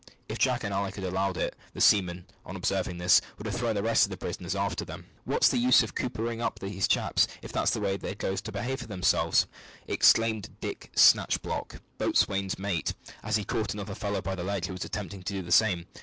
If 0.27 0.39
Jack 0.39 0.63
and 0.63 0.73
Alick 0.73 0.95
would 0.95 1.03
have 1.03 1.13
allowed 1.13 1.37
it, 1.37 1.55
the 1.75 1.79
seamen, 1.79 2.25
on 2.43 2.55
observing 2.55 2.97
this, 2.97 3.21
would 3.37 3.45
have 3.45 3.55
thrown 3.55 3.75
the 3.75 3.83
rest 3.83 4.03
of 4.03 4.09
the 4.09 4.17
prisoners 4.17 4.55
after 4.55 4.83
them. 4.83 5.05
"What's 5.25 5.47
the 5.47 5.59
use 5.59 5.83
of 5.83 5.93
coopering 5.93 6.41
up 6.41 6.57
these 6.57 6.87
chaps, 6.87 7.27
if 7.43 7.51
that's 7.51 7.69
the 7.69 7.81
way 7.81 7.97
they 7.97 8.15
goes 8.15 8.39
for 8.39 8.45
to 8.45 8.51
behave 8.53 8.79
to 8.79 8.87
themselves?" 8.87 9.45
exclaimed 9.87 10.55
Dick 10.59 10.91
Snatchblock, 10.95 11.73
the 11.73 11.81
boatswain's 11.99 12.57
mate, 12.57 12.95
as 13.21 13.35
he 13.35 13.43
caught 13.43 13.75
another 13.75 13.93
fellow 13.93 14.23
by 14.23 14.33
the 14.33 14.43
leg 14.43 14.65
who 14.65 14.73
was 14.73 14.85
attempting 14.85 15.21
to 15.21 15.33
do 15.33 15.43
the 15.43 15.51
same. 15.51 15.85